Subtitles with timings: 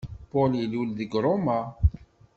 [0.29, 1.59] Paul ilul deg Roma.